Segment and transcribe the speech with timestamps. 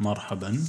[0.00, 0.64] مرحبا.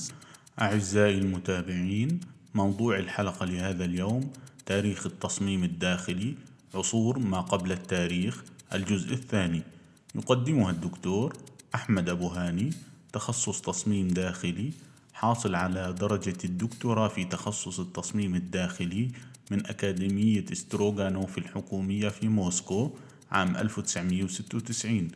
[0.62, 2.20] أعزائي المتابعين
[2.54, 4.32] موضوع الحلقة لهذا اليوم
[4.66, 6.36] تاريخ التصميم الداخلي
[6.76, 8.44] عصور ما قبل التاريخ
[8.74, 9.62] الجزء الثاني.
[10.16, 11.34] يقدمها الدكتور
[11.76, 12.70] أحمد أبو هاني
[13.14, 14.72] تخصص تصميم داخلي
[15.14, 19.12] حاصل على درجة الدكتوراه في تخصص التصميم الداخلي
[19.52, 22.92] من أكاديمية ستروغانوف الحكومية في موسكو
[23.32, 25.08] عام 1996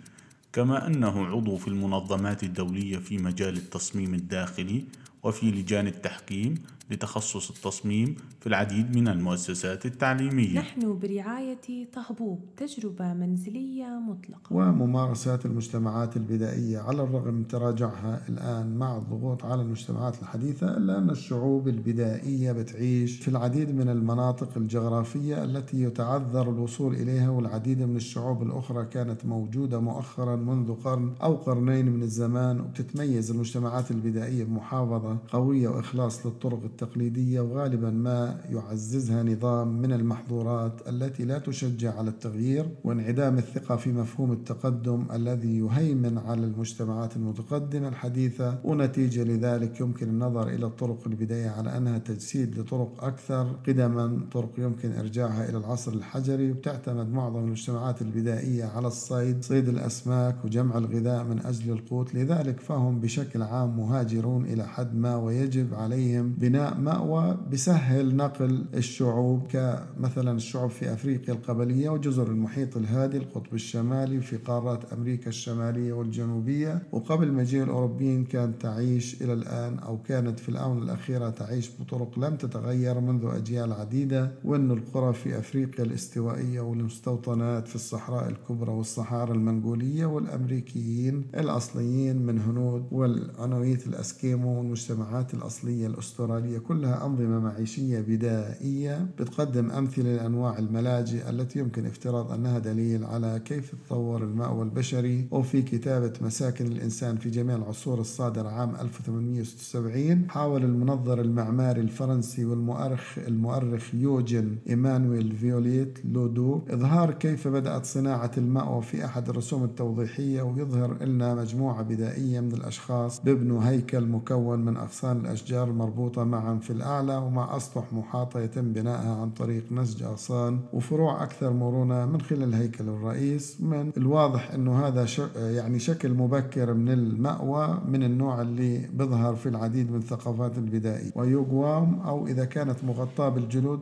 [0.53, 4.85] كما أنه عضو في المنظمات الدولية في مجال التصميم الداخلي
[5.23, 6.55] وفي لجان التحكيم
[6.91, 10.59] لتخصص التصميم في العديد من المؤسسات التعليمية.
[10.59, 14.53] نحن برعاية طهبوب تجربة منزلية مطلقة.
[14.53, 21.09] وممارسات المجتمعات البدائية على الرغم من تراجعها الآن مع الضغوط على المجتمعات الحديثة إلا أن
[21.09, 28.43] الشعوب البدائية بتعيش في العديد من المناطق الجغرافية التي يتعذر الوصول إليها والعديد من الشعوب
[28.43, 35.67] الأخرى كانت موجودة مؤخرا منذ قرن أو قرنين من الزمان وبتتميز المجتمعات البدائية بمحافظة قوية
[35.69, 43.37] وإخلاص للطرق التقليدية وغالبا ما يعززها نظام من المحظورات التي لا تشجع على التغيير وانعدام
[43.37, 50.65] الثقة في مفهوم التقدم الذي يهيمن على المجتمعات المتقدمة الحديثة ونتيجة لذلك يمكن النظر إلى
[50.65, 57.09] الطرق البداية على أنها تجسيد لطرق أكثر قدما طرق يمكن إرجاعها إلى العصر الحجري وتعتمد
[57.09, 63.41] معظم المجتمعات البدائية على الصيد صيد الأسماك وجمع الغذاء من أجل القوت لذلك فهم بشكل
[63.41, 70.93] عام مهاجرون إلى حد ما ويجب عليهم بناء مأوى بسهل نقل الشعوب كمثلا الشعوب في
[70.93, 76.81] أفريقيا القبلية وجزر المحيط الهادي القطب الشمالي في قارات أمريكا الشمالية والجنوبية.
[76.91, 82.35] وقبل مجيء الأوروبيين كانت تعيش إلى الآن أو كانت في الآونة الأخيرة تعيش بطرق لم
[82.35, 90.05] تتغير منذ أجيال عديدة وأن القرى في أفريقيا الاستوائية والمستوطنات في الصحراء الكبرى والصحارى المنغولية
[90.05, 96.50] والأمريكيين الأصليين من هنود والإنويت الأسكيمو والمجتمعات الأصلية الأسترالية.
[96.59, 103.75] كلها أنظمة معيشية بدائية بتقدم أمثلة لأنواع الملاجئ التي يمكن افتراض أنها دليل على كيف
[103.87, 111.21] تطور المأوى البشري وفي كتابة مساكن الإنسان في جميع العصور الصادرة عام 1876 حاول المنظر
[111.21, 119.29] المعماري الفرنسي والمؤرخ المؤرخ يوجن إيمانويل فيوليت لودو إظهار كيف بدأت صناعة المأوى في أحد
[119.29, 126.23] الرسوم التوضيحية ويظهر لنا مجموعة بدائية من الأشخاص ببنوا هيكل مكون من أغصان الأشجار المربوطة
[126.59, 132.21] في الأعلى ومع أسطح محاطة يتم بنائها عن طريق نسج أغصان وفروع أكثر مرونة من
[132.21, 138.87] خلال الهيكل الرئيس من الواضح أنه هذا يعني شكل مبكر من المأوى من النوع اللي
[138.93, 141.11] بيظهر في العديد من الثقافات البدائية.
[141.15, 143.81] ويقوام أو إذا كانت مغطاة بالجلود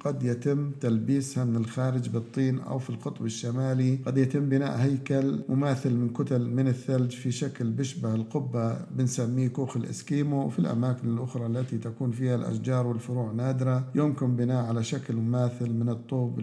[0.00, 3.98] قد يتم تلبيسها من الخارج بالطين أو في القطب الشمالي.
[4.06, 9.76] قد يتم بناء هيكل مماثل من كتل من الثلج في شكل بيشبه القبة بنسميه كوخ
[9.76, 15.70] الإسكيمو وفي الأماكن الأخرى التي تكون فيها الأشجار والفروع نادرة يمكن بناء على شكل مماثل
[15.70, 16.40] من الطوب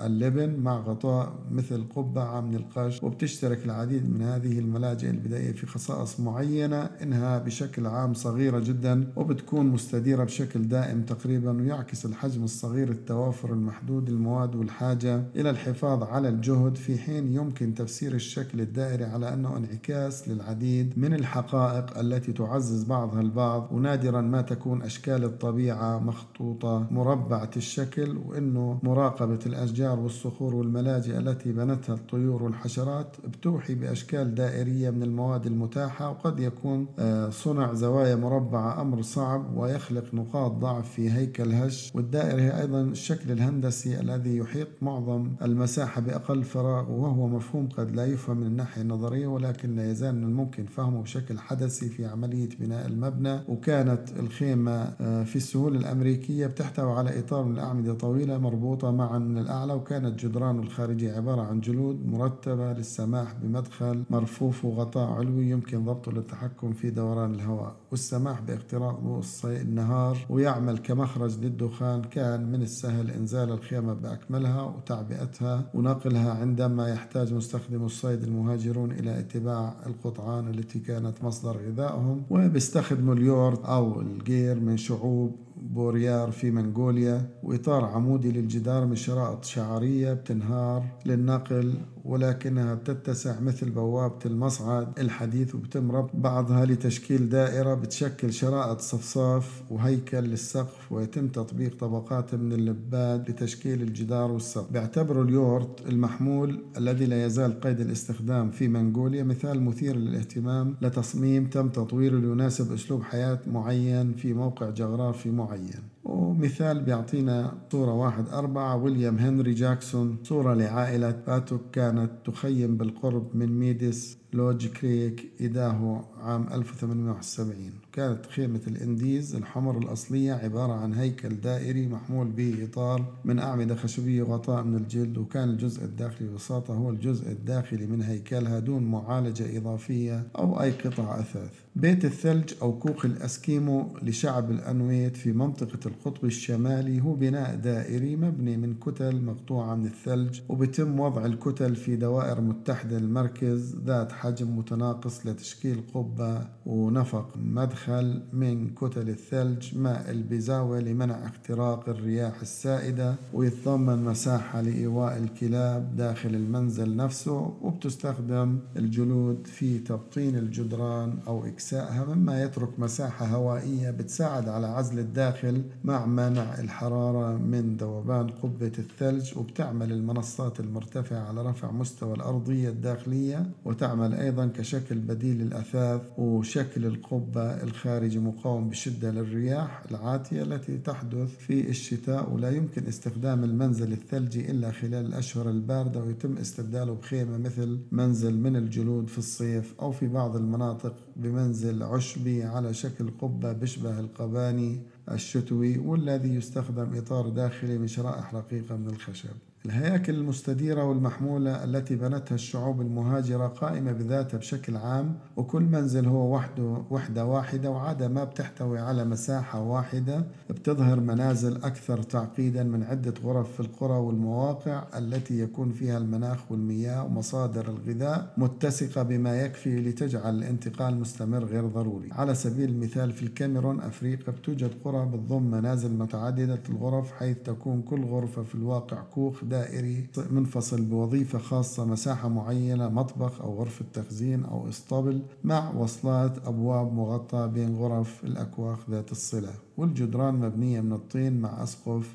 [0.00, 6.20] اللبن مع غطاء مثل قبعة من القش وبتشترك العديد من هذه الملاجئ البدائية في خصائص
[6.20, 13.52] معينة إنها بشكل عام صغيرة جدا وبتكون مستديرة بشكل دائم تقريبا ويعكس الحجم الصغير التوافر
[13.52, 19.56] المحدود المواد والحاجة إلى الحفاظ على الجهد في حين يمكن تفسير الشكل الدائري على أنه
[19.56, 27.50] انعكاس للعديد من الحقائق التي تعزز بعضها البعض ونادرا ما تكون أشكال الطبيعة مخطوطة مربعة
[27.56, 35.46] الشكل وأنه مراقبة الأشجار والصخور والملاجئ التي بنتها الطيور والحشرات بتوحي بأشكال دائرية من المواد
[35.46, 41.92] المتاحة وقد يكون آه، صنع زوايا مربعة أمر صعب ويخلق نقاط ضعف في هيكل هش
[41.94, 48.06] والدائرة هي أيضا الشكل الهندسي الذي يحيط معظم المساحة بأقل فراغ وهو مفهوم قد لا
[48.06, 52.86] يفهم من الناحية النظرية ولكن لا يزال من الممكن فهمه بشكل حدثي في عملية بناء
[52.86, 54.00] المبنى وكانت
[54.40, 59.72] الخيمة آه، في السهول الأمريكية بتحتوي على إطار من الأعمدة طويلة مربوطة معا من الأعلى
[59.72, 66.72] وكانت جدران الخارجية عبارة عن جلود مرتبة للسماح بمدخل مرفوف وغطاء علوي يمكن ضبطه للتحكم
[66.72, 67.76] في دوران الهواء.
[67.90, 76.34] والسماح باختراق ضوء النهار ويعمل كمخرج للدخان كان من السهل إنزال الخيمة بأكملها وتعبئتها ونقلها
[76.34, 84.00] عندما يحتاج مستخدم الصيد المهاجرون إلى اتباع القطعان التي كانت مصدر غذائهم وبيستخدموا اليورت أو
[84.30, 91.74] الجير من شعوب بوريات في منغوليا وإطار عمودي للجدار من شرائط شعرية بتنهار للنقل
[92.04, 100.18] ولكنها بتتسع مثل بوابة المصعد الحديث وبتم ربط بعضها لتشكيل دائرة بتشكل شرائط صفصاف وهيكل
[100.18, 104.72] للسقف ويتم تطبيق طبقات من اللباد لتشكيل الجدار والسقف.
[104.72, 111.68] بيعتبروا اليورت المحمول الذي لا يزال قيد الاستخدام في منغوليا مثال مثير للاهتمام لتصميم تم
[111.68, 115.49] تطويره ليناسب أسلوب حياة معين في موقع جغرافي معين.
[115.50, 115.68] آه
[116.10, 118.76] ومثال بيعطينا صورة واحد أربعة.
[118.76, 126.46] ويليام هنري جاكسون صورة لعائلة بانوك كانت تخيم بالقرب من ميديسن لودج كريك إداهو عام
[126.52, 133.74] 1871 كانت خيمة الهنود الحمر الأصلية عبارة عن هيكل دائري محمول به إطار من أعمدة
[133.74, 139.58] خشبية وغطاء من الجلد وكان الجزء الداخلي ببساطة هو الجزء الداخلي من هيكلها دون معالجة
[139.58, 141.50] إضافية أو أي قطع أثاث.
[141.76, 148.56] بيت الثلج أو كوخ الأسكيمو لشعب الأنويت في منطقة القطب الشمالي هو بناء دائري مبني
[148.56, 155.26] من كتل مقطوعة من الثلج وبتم وضع الكتل في دوائر متحدة المركز ذات حجم متناقص
[155.26, 164.60] لتشكيل قبة ونفق مدخل من كتل الثلج ماء البزاوة لمنع اختراق الرياح السائدة ويتضمن مساحة
[164.60, 173.26] لإيواء الكلاب داخل المنزل نفسه وبتستخدم الجلود في تبطين الجدران أو إكسائها مما يترك مساحة
[173.26, 181.18] هوائية بتساعد على عزل الداخل مع منع الحرارة من ذوبان قبة الثلج وبتعمل المنصات المرتفعة
[181.28, 189.10] على رفع مستوى الأرضية الداخلية وتعمل أيضا كشكل بديل للأثاث وشكل القبة الخارجي مقاوم بشدة
[189.10, 196.00] للرياح العاتية التي تحدث في الشتاء ولا يمكن استخدام المنزل الثلجي إلا خلال الأشهر الباردة
[196.00, 202.42] ويتم استبداله بخيمة مثل منزل من الجلود في الصيف أو في بعض المناطق بمنزل عشبي
[202.42, 204.80] على شكل قبة بيشبه القباني.
[205.10, 209.36] الشتوي والذي يستخدم إطار داخلي من شرائح رقيقة من الخشب.
[209.66, 216.82] الهياكل المستديرة والمحمولة التي بنتها الشعوب المهاجرة قائمة بذاتها بشكل عام وكل منزل هو وحده
[216.90, 223.52] وحدة واحدة وعادة ما بتحتوي على مساحة واحدة بتظهر منازل أكثر تعقيدا من عدة غرف
[223.52, 231.00] في القرى والمواقع التي يكون فيها المناخ والمياه ومصادر الغذاء متسقة بما يكفي لتجعل الانتقال
[231.00, 232.08] مستمر غير ضروري.
[232.12, 238.04] على سبيل المثال في الكاميرون أفريقيا بتوجد قرى بتضم منازل متعددة الغرف حيث تكون كل
[238.04, 244.68] غرفة في الواقع كوخ دائري منفصل بوظيفة خاصة مساحة معينة مطبخ أو غرفة تخزين أو
[244.68, 249.52] اسطبل مع وصلات أبواب مغطى بين غرف الأكواخ ذات الصلة.
[249.76, 252.14] والجدران مبنية من الطين مع أسقف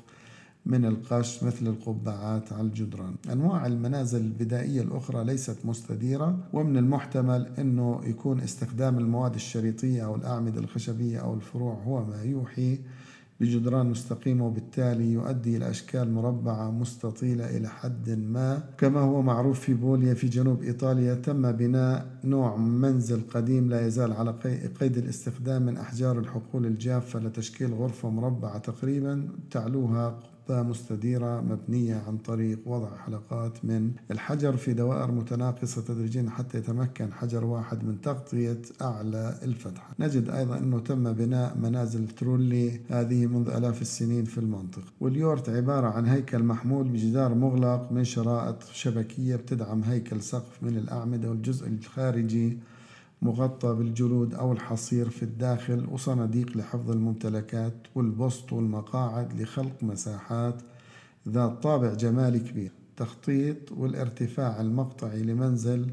[0.66, 3.14] من القش مثل القبعات على الجدران.
[3.32, 10.60] أنواع المنازل البدائية الأخرى ليست مستديرة ومن المحتمل أنه يكون استخدام المواد الشريطية أو الأعمدة
[10.60, 12.78] الخشبية أو الفروع هو ما يوحي
[13.40, 18.62] بجدران مستقيمة وبالتالي يؤدي إلى أشكال مربعة مستطيلة إلى حد ما.
[18.78, 24.12] كما هو معروف في بوليا في جنوب إيطاليا تم بناء نوع منزل قديم لا يزال
[24.12, 24.30] على
[24.80, 30.18] قيد الاستخدام من أحجار الحقول الجافة لتشكيل غرفة مربعة تقريبا تعلوها
[30.50, 37.44] مستديرة مبنية عن طريق وضع حلقات من الحجر في دوائر متناقصة تدريجيا حتى يتمكن حجر
[37.44, 39.94] واحد من تغطية أعلى الفتحة.
[40.00, 44.84] نجد أيضا أنه تم بناء منازل ترولي هذه منذ ألاف السنين في المنطقة.
[45.00, 51.30] واليورت عبارة عن هيكل محمول بجدار مغلق من شرائط شبكية بتدعم هيكل سقف من الأعمدة
[51.30, 52.58] والجزء الخارجي
[53.22, 60.62] مغطى بالجلود أو الحصير في الداخل وصناديق لحفظ الممتلكات والبسط والمقاعد لخلق مساحات
[61.28, 62.72] ذات طابع جمالي كبير.
[62.96, 65.90] تخطيط والارتفاع المقطعي لمنزل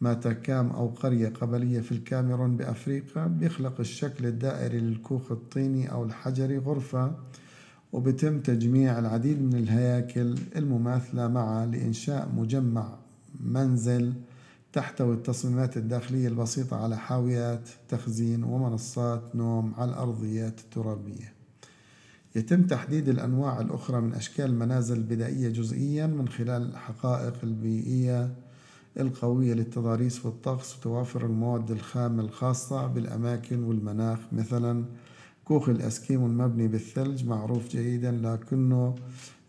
[0.00, 7.14] ماتاكام أو قرية قبلية في الكاميرون بأفريقيا بيخلق الشكل الدائري للكوخ الطيني أو الحجري غرفة
[7.92, 12.96] وبتم تجميع العديد من الهياكل المماثلة معا لإنشاء مجمع
[13.40, 14.12] منزل
[14.76, 21.32] تحتوي التصميمات الداخلية البسيطة على حاويات تخزين ومنصات نوم على الأرضيات الترابية.
[22.34, 28.34] يتم تحديد الأنواع الأخرى من أشكال المنازل البدائية جزئيا من خلال الحقائق البيئية
[29.00, 34.18] القوية للتضاريس والطقس وتوافر المواد الخام الخاصة بالأماكن والمناخ.
[34.32, 34.84] مثلا
[35.44, 38.94] كوخ الأسكيمو المبني بالثلج معروف جيدا لكنه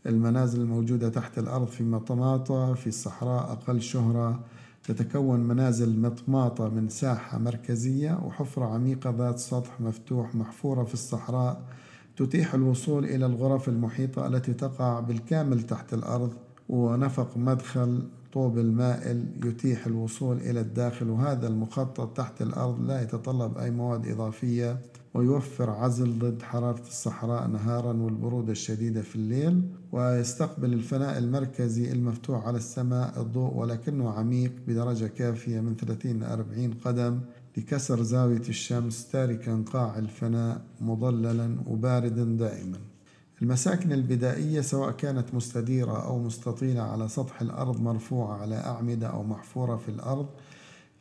[0.05, 4.39] المنازل الموجودة تحت الأرض في مطماطة في الصحراء أقل شهرة
[4.87, 11.61] تتكون منازل مطماطة من ساحة مركزية وحفرة عميقة ذات سطح مفتوح محفورة في الصحراء
[12.17, 16.33] تتيح الوصول إلى الغرف المحيطة التي تقع بالكامل تحت الأرض
[16.69, 23.71] ونفق مدخل الطوب المائل يتيح الوصول إلى الداخل وهذا المخطط تحت الأرض لا يتطلب أي
[23.71, 24.79] مواد إضافية
[25.13, 29.61] ويوفر عزل ضد حرارة الصحراء نهارا والبرودة الشديدة في الليل.
[29.91, 36.73] ويستقبل الفناء المركزي المفتوح على السماء الضوء ولكنه عميق بدرجة كافية من 30 إلى 40
[36.73, 37.19] قدم
[37.57, 42.77] لكسر زاوية الشمس تاركا قاع الفناء مضللا وباردا دائما.
[43.41, 49.75] المساكن البدائية سواء كانت مستديرة أو مستطيلة على سطح الأرض مرفوعة على أعمدة أو محفورة
[49.75, 50.27] في الأرض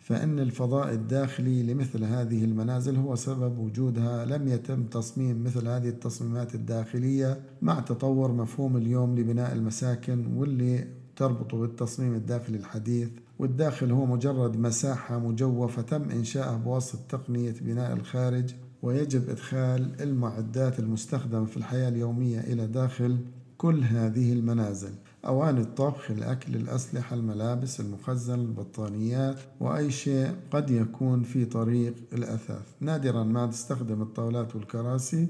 [0.06, 4.24] فإن الفضاء الداخلي لمثل هذه المنازل هو سبب وجودها.
[4.24, 11.54] لم يتم تصميم مثل هذه التصميمات الداخلية مع تطور مفهوم اليوم لبناء المساكن واللي تربط
[11.54, 13.08] بالتصميم الداخلي الحديث.
[13.38, 21.44] والداخل هو مجرد مساحة مجوفة تم إنشائها بواسطة تقنية بناء الخارج ويجب إدخال المعدات المستخدمة
[21.44, 23.18] في الحياة اليومية إلى داخل
[23.58, 24.94] كل هذه المنازل
[25.26, 32.66] أواني الطبخ الأكل الأسلحة الملابس المخزن البطانيات وأي شيء قد يكون في طريق الأثاث.
[32.80, 35.28] نادرا ما تستخدم الطاولات والكراسي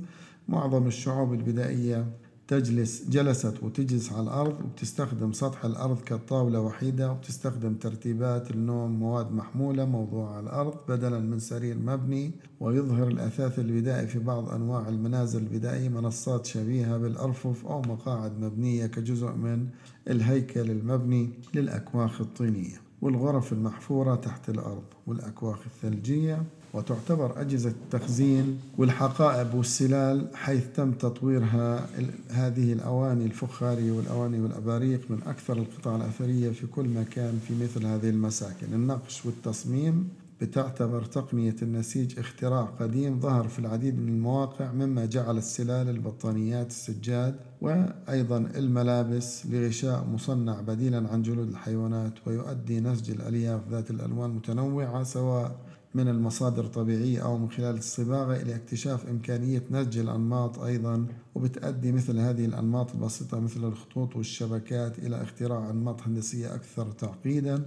[0.49, 2.07] معظم الشعوب البدائية
[2.49, 9.85] تجلس جلست وتجلس على الأرض وبتستخدم سطح الأرض كطاولة وحيدة وبتستخدم ترتيبات النوم مواد محمولة
[9.85, 15.89] موضوعة على الأرض بدلا من سرير مبني ويظهر الأثاث البدائي في بعض أنواع المنازل البدائية
[15.89, 19.67] منصات شبيهة بالأرفف أو مقاعد مبنية كجزء من
[20.09, 26.43] الهيكل المبني للأكواخ الطينية والغرف المحفورة تحت الأرض والأكواخ الثلجية.
[26.75, 31.87] وتعتبر أجهزة التخزين والحقائب والسلال حيث تم تطويرها
[32.31, 38.11] هذه الأواني الفخارية والأواني والأباريق من أكثر القطع الأثرية في كل مكان في مثل هذه
[38.11, 38.75] المساكن.
[38.75, 40.09] النقش والتصميم
[40.41, 47.35] بتعتبر تقنية النسيج اختراع قديم ظهر في العديد من المواقع مما جعل السلال البطانيات السجاد
[47.61, 55.57] وأيضا الملابس لغشاء مصنع بديلا عن جلود الحيوانات ويؤدي نسج الألياف ذات الألوان متنوعة سواء
[55.97, 62.19] من المصادر الطبيعية أو من خلال الصباغة إلى اكتشاف إمكانية نسج الأنماط أيضا وبتؤدي مثل
[62.19, 67.67] هذه الأنماط البسيطة مثل الخطوط والشبكات إلى اختراع أنماط هندسية أكثر تعقيدا.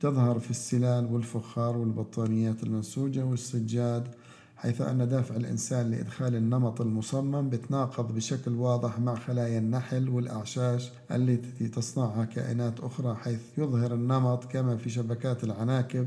[0.00, 4.08] تظهر في السلال والفخار والبطانيات المنسوجة والسجاد
[4.56, 11.68] حيث أن دافع الإنسان لإدخال النمط المصمم بتناقض بشكل واضح مع خلايا النحل والأعشاش التي
[11.68, 16.06] تصنعها كائنات أخرى حيث يظهر النمط كما في شبكات العناكب.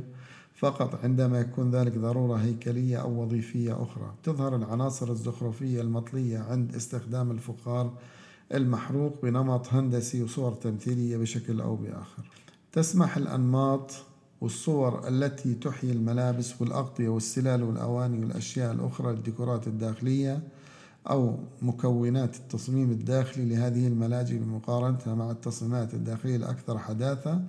[0.65, 4.13] فقط عندما يكون ذلك ضرورة هيكلية أو وظيفية أخرى.
[4.23, 7.93] تظهر العناصر الزخرفية المطلية عند استخدام الفخار
[8.53, 12.23] المحروق بنمط هندسي وصور تمثيلية بشكل أو بآخر.
[12.71, 13.91] تسمح الأنماط
[14.41, 20.41] والصور التي تحيي الملابس والأغطية والسلال والأواني والأشياء الأخرى الديكورات الداخلية
[21.09, 27.41] أو مكونات التصميم الداخلي لهذه الملاجئ بمقارنتها مع التصميمات الداخلية الأكثر حداثة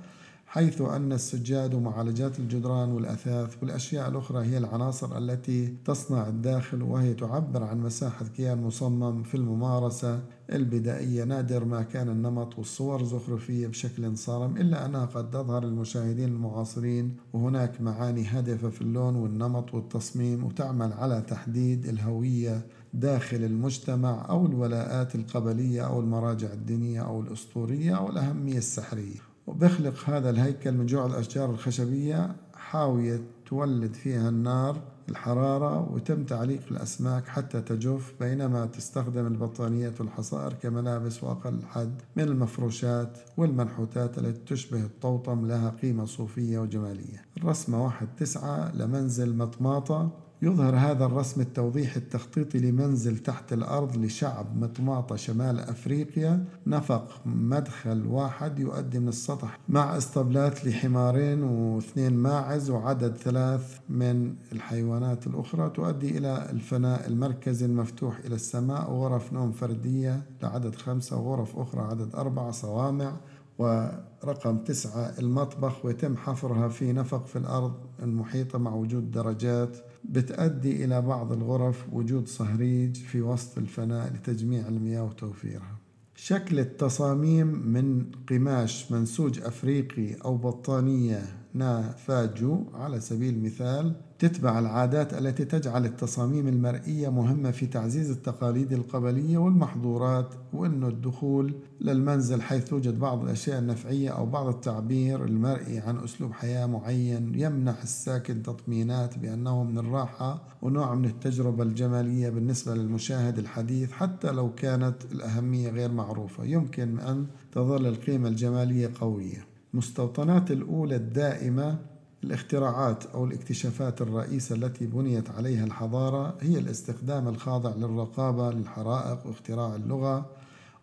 [0.48, 7.62] حيث أن السجاد ومعالجات الجدران والأثاث والأشياء الأخرى هي العناصر التي تصنع الداخل وهي تعبر
[7.62, 10.20] عن مساحة كيان مصمم في الممارسة
[10.52, 11.24] البدائية.
[11.24, 17.80] نادر ما كان النمط والصور زخرفية بشكل صارم إلا أنها قد تظهر للمشاهدين المعاصرين وهناك
[17.80, 25.86] معاني هادفة في اللون والنمط والتصميم وتعمل على تحديد الهوية داخل المجتمع أو الولاءات القبلية
[25.86, 29.25] أو المراجع الدينية أو الأسطورية أو الأهمية السحرية.
[29.46, 37.28] وبيخلق هذا الهيكل من جوع الأشجار الخشبية حاوية تولد فيها النار الحرارة ويتم تعليق الأسماك
[37.28, 45.46] حتى تجف بينما تستخدم البطانيات والحصائر كملابس وأقل حد من المفروشات والمنحوتات التي تشبه الطوطم
[45.46, 47.24] لها قيمة صوفية وجمالية.
[47.36, 50.25] الرسمة واحد تسعة لمنزل مطماطة.
[50.42, 56.44] يظهر هذا الرسم التوضيح التخطيطي لمنزل تحت الأرض لشعب مطماطة شمال أفريقيا.
[56.66, 65.26] نفق مدخل واحد يؤدي من السطح مع اسطبلات لحمارين واثنين ماعز وعدد ثلاث من الحيوانات
[65.26, 65.70] الأخرى.
[65.70, 72.14] تؤدي إلى الفناء المركزي المفتوح إلى السماء وغرف نوم فردية لعدد خمسة وغرف أخرى عدد
[72.14, 73.16] أربعة صوامع
[73.58, 75.84] ورقم تسعة المطبخ.
[75.84, 79.76] ويتم حفرها في نفق في الأرض المحيطة مع وجود درجات
[80.08, 85.78] بتؤدي إلى بعض الغرف وجود صهريج في وسط الفناء لتجميع المياه وتوفيرها.
[86.16, 91.22] شكل التصاميم من قماش منسوج أفريقي أو بطانية
[91.54, 99.38] نافاجو على سبيل المثال تتبع العادات التي تجعل التصاميم المرئية مهمة في تعزيز التقاليد القبلية
[99.38, 106.32] والمحظورات وأنه الدخول للمنزل حيث توجد بعض الأشياء النفعية أو بعض التعبير المرئي عن أسلوب
[106.32, 113.92] حياة معين يمنح الساكن تطمينات بأنه من الراحة ونوع من التجربة الجمالية بالنسبة للمشاهد الحديث
[113.92, 116.44] حتى لو كانت الأهمية غير معروفة.
[116.44, 119.46] يمكن أن تظل القيمة الجمالية قوية.
[119.74, 121.78] المستوطنات الأولى الدائمة
[122.24, 130.26] الاختراعات أو الاكتشافات الرئيسة التي بنيت عليها الحضارة هي الاستخدام الخاضع للرقابة للحرائق واختراع اللغة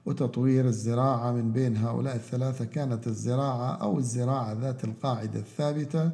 [0.05, 2.65] وتطوير الزراعة من بين هؤلاء الثلاثة.
[2.65, 6.11] كانت الزراعة أو الزراعة ذات القاعدة الثابتة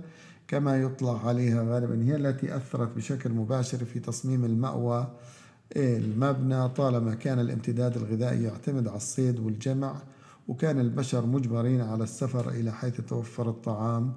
[0.47, 5.07] كما يطلق عليها غالبا هي التي أثرت بشكل مباشر في تصميم المأوى
[5.77, 6.69] المبنى.
[6.69, 9.95] طالما كان الامتداد الغذائي يعتمد على الصيد والجمع
[10.47, 14.13] وكان البشر مجبرين على السفر إلى حيث توفر الطعام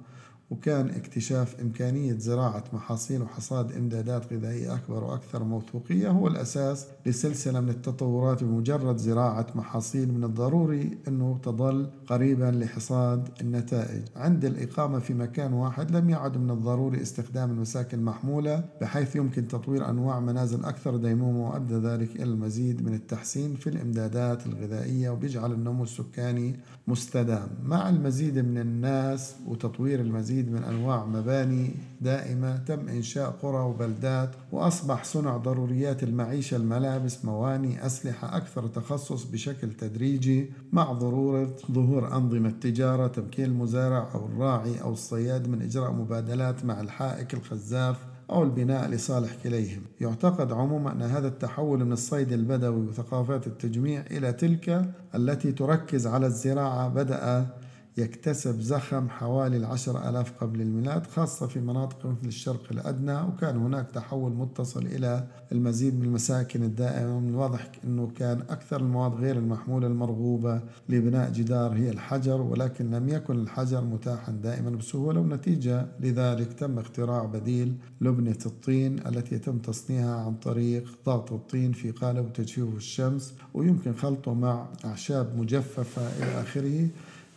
[0.53, 7.69] وكان اكتشاف إمكانية زراعة محاصيل وحصاد إمدادات غذائية أكبر وأكثر موثوقية هو الأساس لسلسلة من
[7.69, 14.01] التطورات بمجرد زراعة محاصيل من الضروري أنه تظل قريبا لحصاد النتائج.
[14.15, 19.89] عند الإقامة في مكان واحد لم يعد من الضروري استخدام المساكن المحمولة بحيث يمكن تطوير
[19.89, 25.83] أنواع منازل أكثر ديمومة وأدى ذلك إلى المزيد من التحسين في الإمدادات الغذائية وبيجعل النمو
[25.83, 26.55] السكاني
[26.87, 27.47] مستدام.
[27.63, 34.29] مع المزيد من الناس وتطوير المزيد العديد من أنواع مباني دائمة تم إنشاء قرى وبلدات
[34.51, 42.53] وأصبح صنع ضروريات المعيشة الملابس مواني أسلحة أكثر تخصص بشكل تدريجي مع ضرورة ظهور أنظمة
[42.61, 47.97] تجارة تمكين المزارع أو الراعي أو الصياد من إجراء مبادلات مع الحائك الخزاف
[48.29, 49.81] أو البناء لصالح كليهم.
[50.01, 56.25] يعتقد عموما أن هذا التحول من الصيد البدوي وثقافات التجميع إلى تلك التي تركز على
[56.25, 57.47] الزراعة بدأ
[57.97, 63.87] يكتسب زخم حوالي العشر ألاف قبل الميلاد خاصة في مناطق مثل الشرق الأدنى وكان هناك
[63.93, 67.19] تحول متصل إلى المزيد من المساكن الدائمة.
[67.19, 73.09] من الواضح أنه كان أكثر المواد غير المحمولة المرغوبة لبناء جدار هي الحجر ولكن لم
[73.09, 80.25] يكن الحجر متاحا دائما بسهولة ونتيجة لذلك تم اختراع بديل لبنة الطين التي يتم تصنيعها
[80.25, 86.87] عن طريق ضغط الطين في قالب وتجفيفه الشمس ويمكن خلطه مع أعشاب مجففة إلى آخره.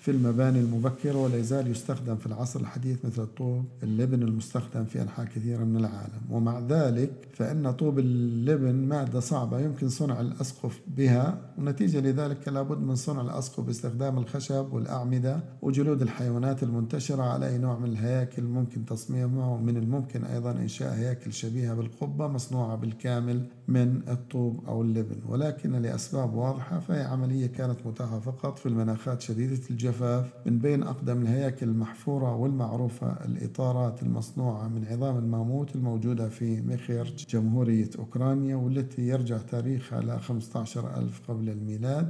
[0.06, 5.26] في المباني المبكرة ولا يزال يستخدم في العصر الحديث مثل الطوب اللبن المستخدم في أنحاء
[5.26, 6.20] كثيرة من العالم.
[6.30, 12.96] ومع ذلك فإن طوب اللبن مادة صعبة يمكن صنع الأسقف بها ونتيجة لذلك لابد من
[12.96, 19.46] صنع الأسقف باستخدام الخشب والأعمدة وجلود الحيوانات المنتشرة على أي نوع من الهياكل ممكن تصميمها
[19.46, 23.46] ومن الممكن أيضا إنشاء هياكل شبيهة بالقبة مصنوعة بالكامل.
[23.68, 29.60] من الطوب أو اللبن ولكن لأسباب واضحة فهي عملية كانت متاحة فقط في المناخات شديدة
[29.70, 37.26] الجفاف من بين أقدم الهياكل المحفورة والمعروفة الإطارات المصنوعة من عظام الماموت الموجودة في ميخيرج
[37.30, 42.08] جمهورية أوكرانيا والتي يرجع تاريخها ل 15 ألف قبل الميلاد.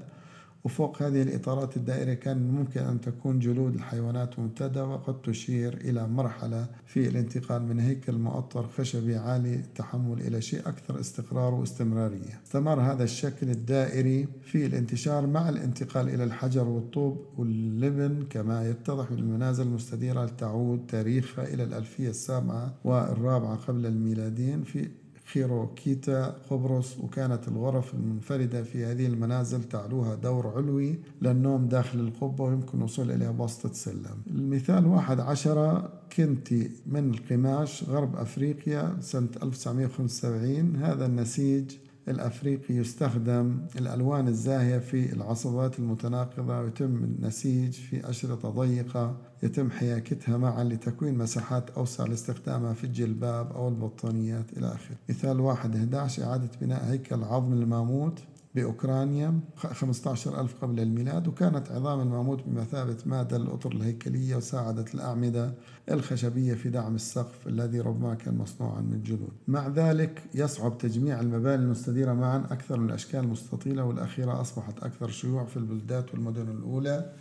[0.66, 6.66] وفوق هذه الإطارات الدائرة كان ممكن أن تكون جلود الحيوانات ممتدة وقد تشير إلى مرحلة
[6.86, 12.40] في الانتقال من هيكل مؤطر خشبي عالي التحمل إلى شيء أكثر استقرار واستمرارية.
[12.46, 19.66] استمر هذا الشكل الدائري في الانتشار مع الانتقال إلى الحجر والطوب واللبن كما يتضح بالمنازل
[19.66, 24.88] المستديرة تعود تاريخها إلى الألفية السابعة والرابعة قبل الميلادين في
[25.32, 32.78] خيروكيتا قبرص وكانت الغرف المنفردة في هذه المنازل تعلوها دور علوي للنوم داخل القبة ويمكن
[32.78, 41.06] الوصول إليها بواسطة سلم المثال واحد عشرة كنتي من القماش غرب أفريقيا سنة 1975 هذا
[41.06, 41.72] النسيج
[42.08, 50.64] الأفريقي يستخدم الألوان الزاهية في العصبات المتناقضة ويتم النسيج في أشرطة ضيقة يتم حياكتها معا
[50.64, 54.96] لتكوين مساحات أوسع لاستخدامها في الجلباب أو البطانيات إلى آخره.
[55.08, 58.20] مثال واحد 11 إعادة بناء هيكل عظم الماموت
[58.56, 65.54] بأوكرانيا 15 ألف قبل الميلاد وكانت عظام الماموت بمثابة مادة للأطر الهيكلية وساعدت الأعمدة
[65.90, 69.32] الخشبية في دعم السقف الذي ربما كان مصنوعا من جلود.
[69.48, 75.44] مع ذلك يصعب تجميع المباني المستديرة معا أكثر من الأشكال المستطيلة والأخيرة أصبحت أكثر شيوع
[75.44, 77.12] في البلدات والمدن الأولى.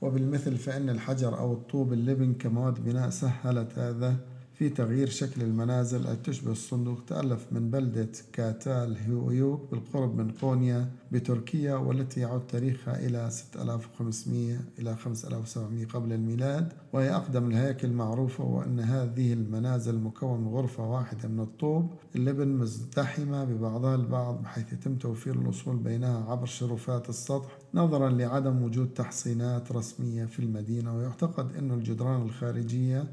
[0.00, 4.16] وبالمثل فإن الحجر أو الطوب اللبن كمواد بناء سهلت هذا
[4.60, 10.88] في تغيير شكل المنازل التي تشبه الصندوق تألف من بلدة كاتال هيويوك بالقرب من قونيا
[11.12, 16.72] بتركيا والتي يعود تاريخها إلى 6500 إلى 5700 قبل الميلاد.
[16.92, 23.44] وهي أقدم الهياكل المعروفة وأن هذه المنازل مكون من غرفة واحدة من الطوب اللبن مزدحمة
[23.44, 30.24] ببعضها البعض بحيث يتم توفير الوصول بينها عبر شرفات السطح نظرا لعدم وجود تحصينات رسمية
[30.24, 30.96] في المدينة.
[30.96, 33.04] ويعتقد أن الجدران الخارجية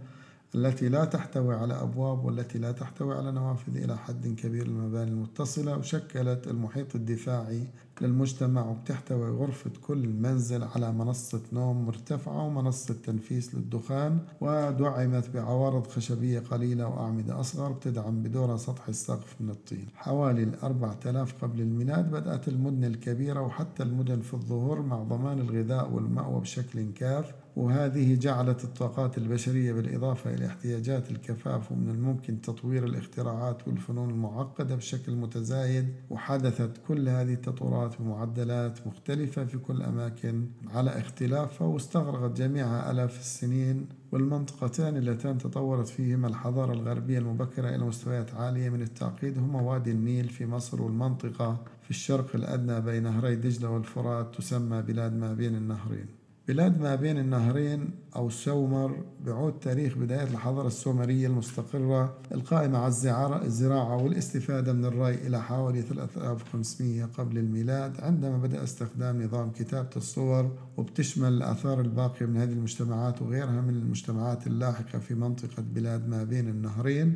[0.56, 5.78] التي لا تحتوي على أبواب والتي لا تحتوي على نوافذ إلى حد كبير المباني المتصلة
[5.78, 7.64] وشكلت المحيط الدفاعي
[8.02, 16.40] للمجتمع وبتحتوي غرفة كل منزل على منصة نوم مرتفعة ومنصة تنفيس للدخان ودعمت بعوارض خشبية
[16.40, 19.88] قليلة وأعمدة أصغر بتدعم بدورها سطح السقف من الطين.
[19.96, 25.92] حوالي الأربعة آلاف قبل الميلاد بدأت المدن الكبيرة وحتى المدن في الظهور مع ضمان الغذاء
[25.92, 27.34] والمأوى بشكل كاف.
[27.58, 35.16] وهذه جعلت الطاقات البشرية بالإضافة إلى احتياجات الكفاف ومن الممكن تطوير الاختراعات والفنون المعقدة بشكل
[35.16, 43.20] متزايد وحدثت كل هذه التطورات بمعدلات مختلفة في كل أماكن على اختلافها واستغرقت جميعها آلاف
[43.20, 49.92] السنين والمنطقتان اللتان تطورت فيهما الحضارة الغربية المبكرة إلى مستويات عالية من التعقيد هما وادي
[49.92, 55.56] النيل في مصر والمنطقة في الشرق الأدنى بين نهري دجلة والفرات تسمى بلاد ما بين
[55.56, 56.27] النهرين.
[56.48, 64.04] بلاد ما بين النهرين أو سومر بعود تاريخ بداية الحضارة السومرية المستقرة القائمة على الزراعة
[64.04, 71.34] والاستفادة من الري إلى حوالي 3500 قبل الميلاد عندما بدأ استخدام نظام كتابة الصور وبتشمل
[71.34, 77.16] الآثار الباقية من هذه المجتمعات وغيرها من المجتمعات اللاحقة في منطقة بلاد ما بين النهرين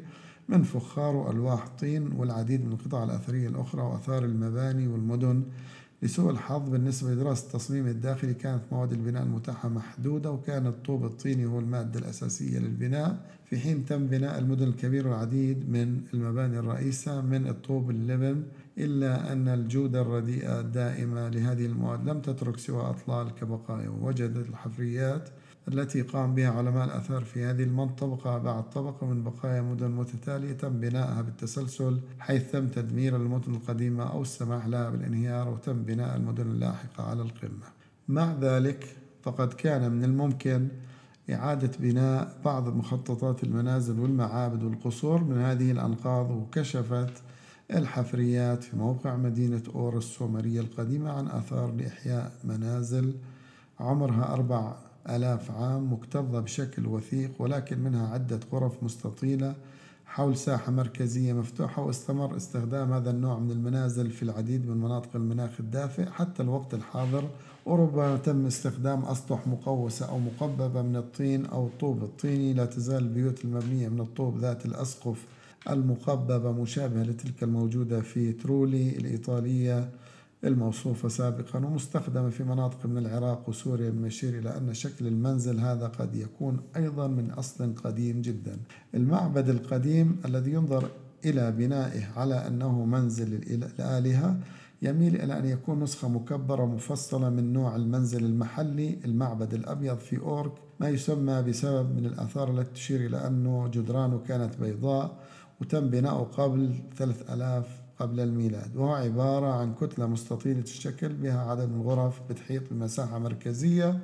[0.50, 5.44] من فخار وألواح طين والعديد من القطع الأثرية الأخرى وأثار المباني والمدن.
[6.04, 11.60] لسوء الحظ بالنسبة لدراسة التصميم الداخلي كانت مواد البناء المتاحة محدودة وكان الطوب الطيني هو
[11.60, 13.18] المادة الأساسية للبناء.
[13.46, 18.44] في حين تم بناء المدن الكبيرة والعديد من المباني الرئيسة من الطوب اللبن
[18.78, 25.30] إلا أن الجودة الرديئة الدائمة لهذه المواد لم تترك سوى أطلال كبقايا ووجدت الحفريات
[25.68, 30.80] التي قام بها علماء الآثار في هذه المنطقة بعد طبقة من بقايا مدن متتالية تم
[30.80, 37.04] بنائها بالتسلسل حيث تم تدمير المدن القديمة أو السماح لها بالانهيار وتم بناء المدن اللاحقة
[37.04, 37.66] على القمة.
[38.08, 40.68] مع ذلك فقد كان من الممكن
[41.30, 47.14] إعادة بناء بعض مخططات المنازل والمعابد والقصور من هذه الأنقاض وكشفت
[47.72, 53.16] الحفريات في موقع مدينة أور السومرية القديمة عن آثار لإحياء منازل
[53.80, 54.76] عمرها أربع
[55.10, 59.56] آلاف عام مكتظة بشكل وثيق ولكن منها عدة غرف مستطيلة
[60.06, 65.50] حول ساحة مركزية مفتوحة واستمر استخدام هذا النوع من المنازل في العديد من مناطق المناخ
[65.60, 67.30] الدافئ حتى الوقت الحاضر
[67.66, 72.54] وربما تم استخدام أسطح مقوسة أو مقببة من الطين أو الطوب الطيني.
[72.54, 75.26] لا تزال البيوت المبنية من الطوب ذات الأسقف
[75.70, 79.90] المقببة مشابهة لتلك الموجودة في ترولي الإيطالية
[80.44, 85.88] الموصوفة سابقا ومستخدمة في مناطق من العراق وسوريا مما يشير إلى أن شكل المنزل هذا
[85.88, 88.58] قد يكون أيضا من أصل قديم جدا.
[88.96, 90.90] المعبد القديم الذي ينظر
[91.26, 94.40] إلى بنائه على أنه منزل الآلهة
[94.82, 100.52] يميل إلى أن يكون نسخة مكبرة مفصلة من نوع المنزل المحلي المعبد الأبيض في أورك
[100.80, 105.18] ما يسمى بسبب من الآثار التي تشير إلى أنه جدرانه كانت بيضاء
[105.62, 111.82] وتم بناؤه قبل 3000 قبل الميلاد وهو عبارة عن كتلة مستطيلة الشكل بها عدد من
[111.82, 114.00] الغرف بتحيط بمساحة مركزية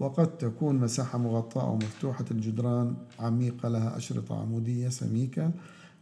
[0.00, 2.24] وقد تكون مساحة مغطاة أو مفتوحة.
[2.30, 5.50] الجدران عميقة لها أشرطة عمودية سميكة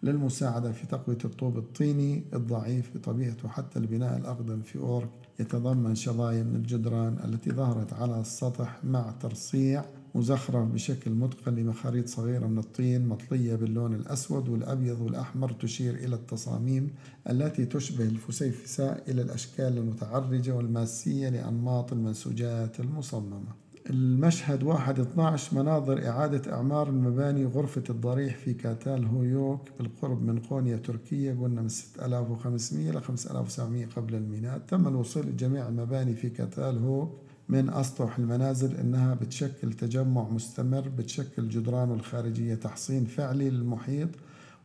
[0.03, 5.09] للمساعدة في تقوية الطوب الطيني الضعيف بطبيعته حتى البناء الأقدم في أوروك
[5.41, 12.47] يتضمن شظايا من الجدران التي ظهرت على السطح مع ترصيع مزخرف بشكل متقن لمخاريط صغيرة
[12.47, 16.91] من الطين مطلية باللون الأسود والأبيض والأحمر تشير إلى التصاميم
[17.31, 23.61] التي تشبه الفسيفساء إلى الأشكال المتعرجة والماسية لأنماط المنسوجات المصممة.
[23.91, 30.77] المشهد واحد 12 مناظر إعادة إعمار المباني غرفة الضريح في كاتال هويوك بالقرب من قونيا
[30.77, 34.67] تركيا قلنا من 6500 إلى 5700 قبل الميلاد.
[34.67, 37.21] تم الوصول لجميع المباني في كاتال هوك
[37.51, 44.09] من أسطح المنازل إنها بتشكل تجمع مستمر بتشكل جدران الخارجية تحصين فعلي للمحيط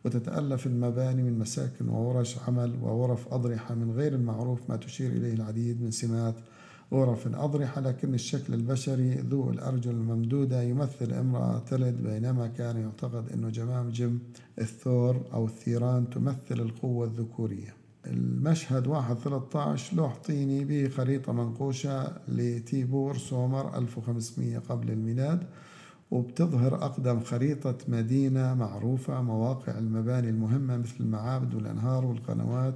[0.06, 5.82] وتتألف المباني من مساكن وورش عمل وغرف أضرحة من غير المعروف ما تشير إليه العديد
[5.82, 6.36] من سمات
[6.94, 13.50] غرف أضرحة لكن الشكل البشري ذو الأرجل الممدودة يمثل امرأة تلد بينما كان يعتقد أنه
[13.50, 14.20] جماجم
[14.60, 17.85] الثور أو الثيران تمثل القوة الذكورية.
[18.08, 25.44] المشهد واحد 13 لوح طيني بخريطة منقوشة لتيبور سومر 1500 قبل الميلاد
[26.12, 32.76] وبتظهر أقدم خريطة مدينة معروفة مواقع المباني المهمة مثل المعابد والأنهار والقنوات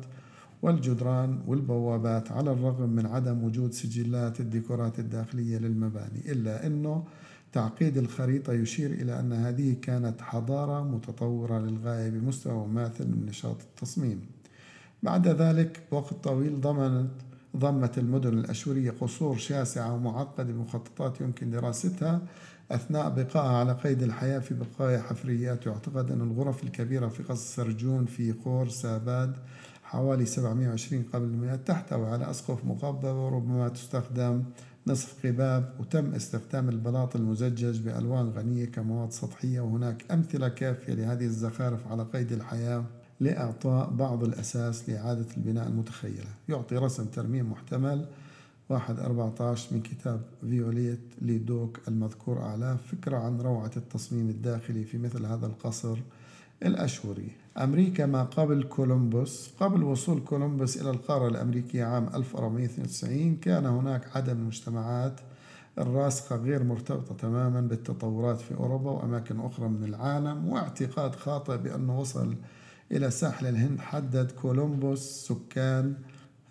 [0.61, 7.03] والجدران والبوابات على الرغم من عدم وجود سجلات الديكورات الداخلية للمباني إلا أنه
[7.51, 14.21] تعقيد الخريطة يشير إلى أن هذه كانت حضارة متطورة للغاية بمستوى ماثل من نشاط التصميم.
[15.03, 17.11] بعد ذلك وقت طويل ضمنت
[17.57, 22.21] ضمت المدن الأشورية قصور شاسعة ومعقدة بمخططات يمكن دراستها
[22.71, 25.65] أثناء بقائها على قيد الحياة في بقايا حفريات.
[25.65, 29.37] يعتقد أن الغرف الكبيرة في قصر سرجون في خور ساباد
[29.83, 34.43] حوالي 720 قبل الميلاد تحتوي على أسقف مقببة وربما تستخدم
[34.87, 35.73] نصف قباب.
[35.79, 39.61] وتم استخدام البلاط المزجج بألوان غنية كمواد سطحية.
[39.61, 42.83] وهناك أمثلة كافية لهذه الزخارف على قيد الحياة.
[43.19, 46.29] لإعطاء بعض الأساس لإعادة البناء المتخيلة.
[46.49, 48.05] يعطي رسم ترميم محتمل
[48.69, 52.75] واحد 14 من كتاب فيوليت ليدوك المذكور أعلاه.
[52.91, 55.97] فكرة عن روعة التصميم الداخلي في مثل هذا القصر
[56.65, 59.49] الأشوري أمريكا ما قبل كولومبوس.
[59.59, 65.19] قبل وصول كولومبوس إلى القارة الأمريكية عام 1492 كان هناك عدد من المجتمعات
[65.77, 72.35] الراسخة غير مرتبطة تماما بالتطورات في أوروبا وأماكن أخرى من العالم واعتقاد خاطئ بأنه وصل
[72.91, 75.93] إلى ساحل الهند حدد كولومبوس سكان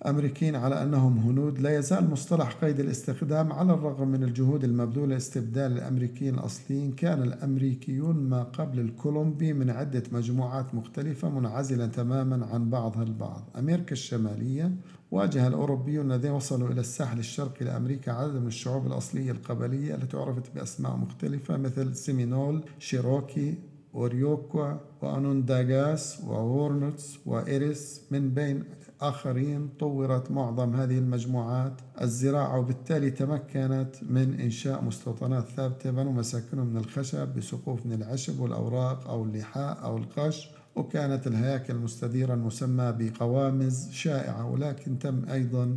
[0.06, 1.58] أمريكيين على أنهم هنود.
[1.58, 6.92] لا يزال مصطلح قيد الاستخدام على الرغم من الجهود المبذولة لاستبدال الأمريكيين الأصليين.
[6.92, 13.50] كان الأمريكيون ما قبل الكولومبي من عدة مجموعات مختلفة منعزلة تماما عن بعضها البعض.
[13.58, 14.72] أمريكا الشمالية
[15.10, 20.54] واجه الأوروبيون الذين وصلوا إلى الساحل الشرقي لأمريكا عدد من الشعوب الأصلية القبلية التي عرفت
[20.54, 23.54] بأسماء مختلفة مثل سيمينول شيروكي
[23.94, 28.64] إيروكوا وأنونداغاس وهورنتس وإيريس من بين
[29.00, 36.76] آخرين طورت معظم هذه المجموعات الزراعة وبالتالي تمكنت من إنشاء مستوطنات ثابتة بنوا مساكنهم من
[36.76, 44.50] الخشب بسقوف من العشب والأوراق أو اللحاء أو القش وكانت الهياكل المستديرة المسمى بقوامز شائعة
[44.50, 45.76] ولكن تم أيضا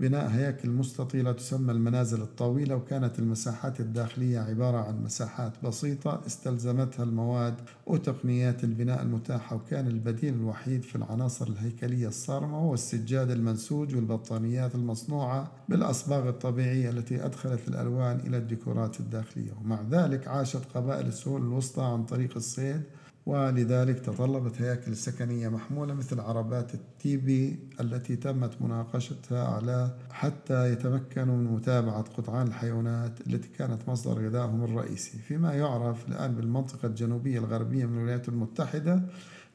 [0.00, 7.54] بناء هياكل مستطيلة تسمى المنازل الطويلة وكانت المساحات الداخلية عبارة عن مساحات بسيطة استلزمتها المواد
[7.86, 15.50] وتقنيات البناء المتاحة وكان البديل الوحيد في العناصر الهيكلية الصارمة هو السجاد المنسوج والبطانيات المصنوعة
[15.68, 19.52] بالأصباغ الطبيعية التي أدخلت الألوان إلى الديكورات الداخلية.
[19.64, 22.82] ومع ذلك عاشت قبائل السهول الوسطى عن طريق الصيد
[23.26, 31.44] ولذلك تطلبت هياكل سكنية محمولة مثل عربات التيبي التي تمت مناقشتها على حتى يتمكنوا من
[31.44, 35.18] متابعة قطعان الحيوانات التي كانت مصدر غذائهم الرئيسي.
[35.18, 39.02] فيما يعرف الآن بالمنطقة الجنوبية الغربية من الولايات المتحدة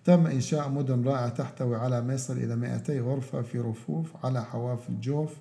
[0.06, 4.90] تم إنشاء مدن رائعة تحتوي على ما يصل إلى 200 غرفة في رفوف على حواف
[4.90, 5.34] الجوف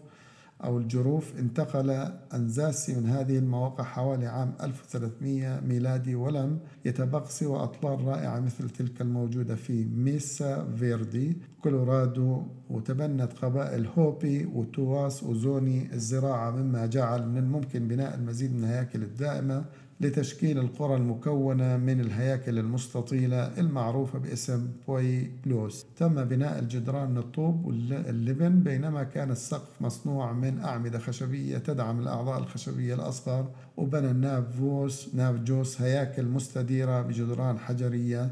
[0.65, 1.91] أو الجروف انتقل
[2.35, 9.01] أناسازي من هذه المواقع حوالي عام 1300 ميلادي ولم يتبقى سوى أطلال رائعة مثل تلك
[9.01, 11.37] الموجودة في ميسا فيردي.
[11.63, 19.03] كولورادو وتبنت قبائل هوبي وتواس وزوني الزراعة مما جعل من الممكن بناء المزيد من الهياكل
[19.03, 19.65] الدائمة.
[20.01, 28.61] لتشكيل القرى المكونة من الهياكل المستطيلة المعروفة باسم بويبلوس تم بناء الجدران من الطوب واللبن
[28.61, 36.25] بينما كان السقف مصنوع من أعمدة خشبية تدعم الأعضاء الخشبية الأصغر وبنى النافوس نافجوس هياكل
[36.25, 38.31] مستديرة بجدران حجرية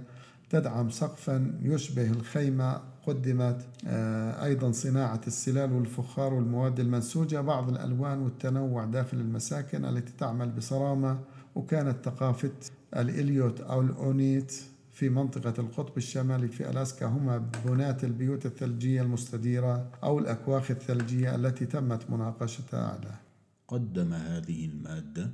[0.51, 2.93] تدعم سقفا يشبه الخيمة.
[3.07, 10.51] قدمت آه، أيضا صناعة السلال والفخار والمواد المنسوجة بعض الألوان والتنوع داخل المساكن التي تعمل
[10.51, 11.19] بصرامة
[11.55, 12.53] وكانت ثقافة
[12.97, 14.53] الإليوت أو الأونيت
[14.93, 21.67] في منطقة القطب الشمالي في ألاسكا هما بنات البيوت الثلجية المستديرة أو الأكواخ الثلجية التي
[21.67, 23.21] تمت مناقشتها أعلاه
[23.69, 25.31] قدم هذه المادة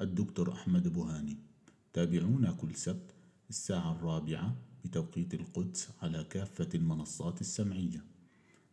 [0.00, 1.36] الدكتور أحمد بوهاني.
[1.92, 3.14] تابعونا كل سبت
[3.50, 8.04] الساعة الرابعة بتوقيت القدس على كافة المنصات السمعية.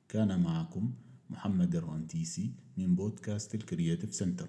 [0.09, 0.93] كان معكم
[1.29, 4.47] محمد الرنتيسي من بودكاست الكرياتيف سنتر.